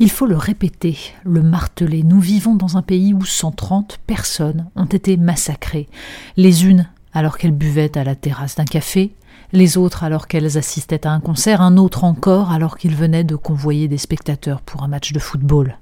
[0.00, 2.04] Il faut le répéter, le marteler.
[2.04, 5.88] Nous vivons dans un pays où 130 personnes ont été massacrées.
[6.36, 9.12] Les unes alors qu'elles buvaient à la terrasse d'un café,
[9.52, 13.34] les autres alors qu'elles assistaient à un concert, un autre encore alors qu'ils venaient de
[13.34, 15.78] convoyer des spectateurs pour un match de football.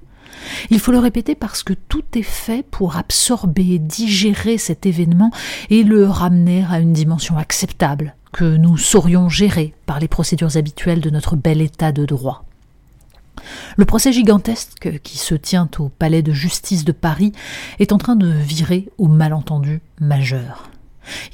[0.71, 5.31] Il faut le répéter parce que tout est fait pour absorber, digérer cet événement
[5.69, 11.03] et le ramener à une dimension acceptable, que nous saurions gérer par les procédures habituelles
[11.03, 12.47] de notre bel état de droit.
[13.77, 17.33] Le procès gigantesque qui se tient au palais de justice de Paris
[17.79, 20.71] est en train de virer au malentendu majeur.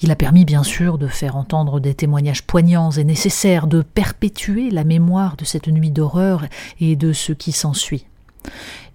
[0.03, 4.71] Il a permis bien sûr de faire entendre des témoignages poignants et nécessaires, de perpétuer
[4.71, 6.45] la mémoire de cette nuit d'horreur
[6.81, 8.07] et de ce qui s'ensuit.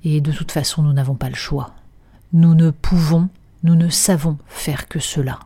[0.03, 1.73] Et de toute façon, nous n'avons pas le choix.
[2.33, 3.29] Nous ne pouvons,
[3.63, 5.39] nous ne savons faire que cela.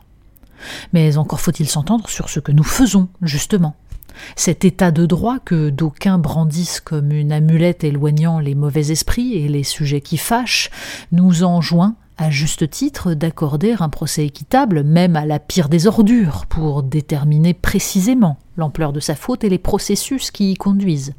[0.94, 3.76] Mais encore faut-il s'entendre sur ce que nous faisons, justement.
[4.36, 9.48] Cet état de droit que d'aucuns brandissent comme une amulette éloignant les mauvais esprits et
[9.48, 10.70] les sujets qui fâchent,
[11.12, 16.46] nous enjoint à juste titre d'accorder un procès équitable même à la pire des ordures
[16.46, 21.14] pour déterminer précisément l'ampleur de sa faute et les processus qui y conduisent.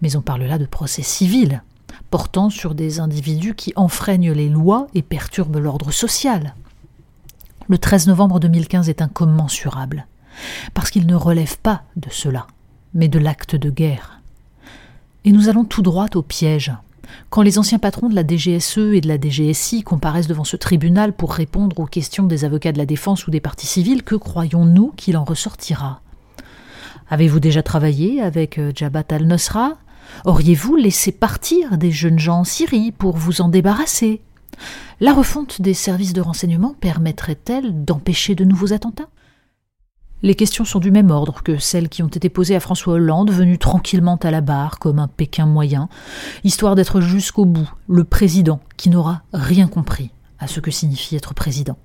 [0.00, 1.62] Mais on parle là de procès civil,
[2.10, 6.54] portant sur des individus qui enfreignent les lois et perturbent l'ordre social.
[7.68, 10.06] Le 13 novembre 2015 est incommensurable,
[10.74, 12.46] parce qu'il ne relève pas de cela,
[12.94, 14.20] mais de l'acte de guerre.
[15.24, 16.72] Et nous allons tout droit au piège.
[17.28, 21.12] Quand les anciens patrons de la DGSE et de la DGSI comparaissent devant ce tribunal
[21.12, 24.92] pour répondre aux questions des avocats de la défense ou des partis civils, que croyons-nous
[24.96, 26.00] qu'il en ressortira?
[27.10, 29.76] Avez-vous déjà travaillé avec Jabhat al-Nusra?
[30.24, 34.20] Auriez-vous laissé partir des jeunes gens en Syrie pour vous en débarrasser?
[35.00, 39.08] La refonte des services de renseignement permettrait-elle d'empêcher de nouveaux attentats?
[40.22, 43.30] Les questions sont du même ordre que celles qui ont été posées à François Hollande,
[43.30, 45.88] venu tranquillement à la barre comme un Pékin moyen,
[46.44, 51.32] histoire d'être jusqu'au bout le président qui n'aura rien compris à ce que signifie être
[51.32, 51.78] président.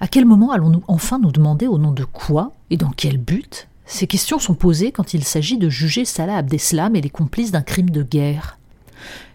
[0.00, 3.68] À quel moment allons-nous enfin nous demander au nom de quoi et dans quel but
[3.84, 7.60] ces questions sont posées quand il s'agit de juger Salah Abdeslam et les complices d'un
[7.60, 8.58] crime de guerre?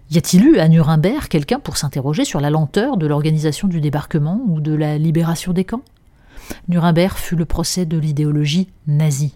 [0.09, 4.41] Y a-t-il eu à Nuremberg quelqu'un pour s'interroger sur la lenteur de l'organisation du débarquement
[4.47, 5.84] ou de la libération des camps?
[6.67, 9.35] Nuremberg fut le procès de l'idéologie nazie.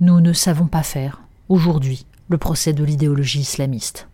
[0.00, 4.08] Nous ne savons pas faire, aujourd'hui, le procès de l'idéologie islamiste.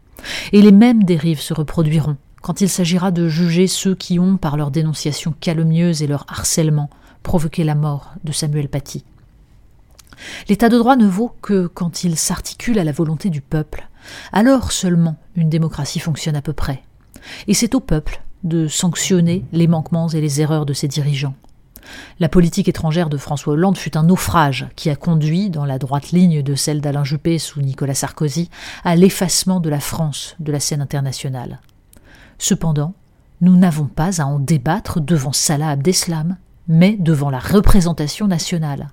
[0.52, 4.56] Et les mêmes dérives se reproduiront quand il s'agira de juger ceux qui ont, par
[4.56, 6.90] leur dénonciation calomnieuse et leur harcèlement,
[7.22, 9.04] provoqué la mort de Samuel Paty.
[10.48, 13.88] L'état de droit ne vaut que quand il s'articule à la volonté du peuple.
[14.32, 16.82] Alors seulement une démocratie fonctionne à peu près.
[17.46, 21.34] Et c'est au peuple de sanctionner les manquements et les erreurs de ses dirigeants.
[22.20, 26.10] La politique étrangère de François Hollande fut un naufrage qui a conduit, dans la droite
[26.10, 28.50] ligne de celle d'Alain Juppé sous Nicolas Sarkozy,
[28.84, 31.60] à l'effacement de la France de la scène internationale.
[32.38, 32.94] Cependant,
[33.40, 38.88] nous n'avons pas à en débattre devant Salah Abdeslam, mais devant la représentation nationale.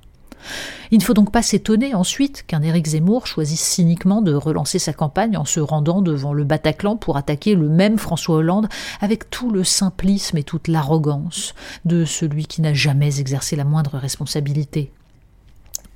[0.91, 4.93] Il ne faut donc pas s'étonner ensuite qu'un Éric Zemmour choisisse cyniquement de relancer sa
[4.93, 8.67] campagne en se rendant devant le Bataclan pour attaquer le même François Hollande
[9.01, 11.53] avec tout le simplisme et toute l'arrogance
[11.85, 14.91] de celui qui n'a jamais exercé la moindre responsabilité.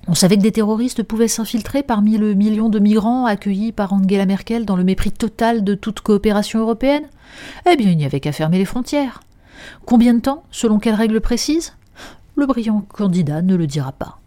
[0.07, 4.25] On savait que des terroristes pouvaient s'infiltrer parmi le million de migrants accueillis par Angela
[4.25, 7.04] Merkel dans le mépris total de toute coopération européenne?
[7.69, 9.22] Eh bien, il n'y avait qu'à fermer les frontières.
[9.86, 11.74] Combien de temps Selon quelles règles précises?
[12.36, 14.19] Le brillant candidat ne le dira pas.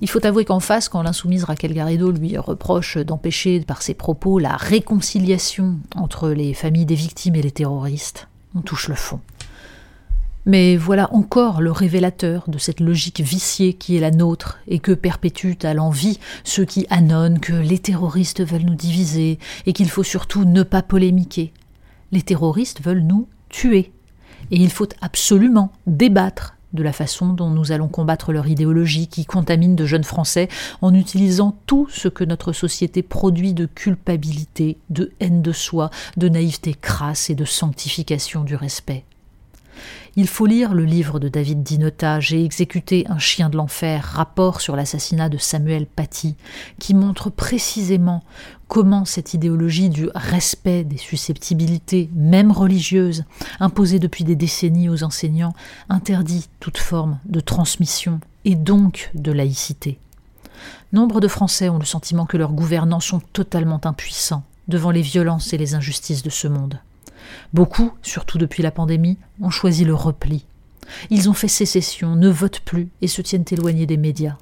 [0.00, 4.38] Il faut avouer qu'en face, quand l'insoumise Raquel Garrido lui reproche d'empêcher par ses propos
[4.38, 9.20] la réconciliation entre les familles des victimes et les terroristes, on touche le fond.
[10.46, 14.92] Mais voilà encore le révélateur de cette logique viciée qui est la nôtre et que
[14.92, 20.02] perpétuent à l'envie ceux qui annonnent que les terroristes veulent nous diviser et qu'il faut
[20.02, 21.52] surtout ne pas polémiquer.
[22.10, 23.92] Les terroristes veulent nous tuer.
[24.50, 29.24] Et il faut absolument débattre de la façon dont nous allons combattre leur idéologie qui
[29.24, 30.48] contamine de jeunes Français
[30.82, 36.28] en utilisant tout ce que notre société produit de culpabilité, de haine de soi, de
[36.28, 39.04] naïveté crasse et de sanctification du respect.
[40.16, 44.60] Il faut lire le livre de David Dinota, J'ai exécuté un chien de l'enfer, rapport
[44.60, 46.36] sur l'assassinat de Samuel Paty,
[46.78, 48.22] qui montre précisément
[48.68, 53.24] comment cette idéologie du respect des susceptibilités, même religieuses,
[53.60, 55.54] imposée depuis des décennies aux enseignants,
[55.88, 59.98] interdit toute forme de transmission et donc de laïcité.
[60.92, 65.52] Nombre de Français ont le sentiment que leurs gouvernants sont totalement impuissants devant les violences
[65.52, 66.80] et les injustices de ce monde.
[67.52, 70.44] Beaucoup, surtout depuis la pandémie, ont choisi le repli.
[71.10, 74.36] Ils ont fait sécession, ne votent plus et se tiennent éloignés des médias.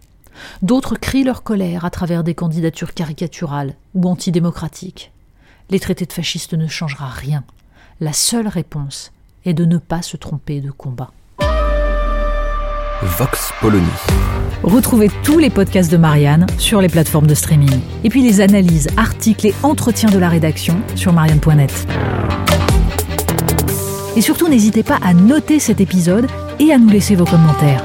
[0.63, 5.13] D'autres crient leur colère à travers des candidatures caricaturales ou antidémocratiques.
[5.71, 7.45] Les traités de fascistes ne changera rien.
[8.01, 9.13] La seule réponse
[9.45, 11.11] est de ne pas se tromper de combat.
[13.03, 13.87] Vox Polony.
[14.63, 17.81] Retrouvez tous les podcasts de Marianne sur les plateformes de streaming.
[18.03, 21.87] Et puis les analyses, articles et entretiens de la rédaction sur marianne.net.
[24.19, 26.27] Et surtout, n'hésitez pas à noter cet épisode
[26.59, 27.85] et à nous laisser vos commentaires.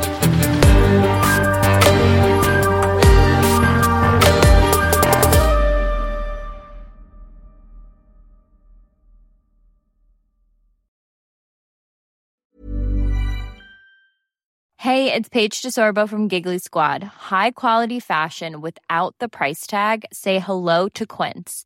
[14.79, 17.03] Hey, it's Paige DeSorbo from Giggly Squad.
[17.03, 20.03] High quality fashion without the price tag.
[20.11, 21.65] Say hello to Quince.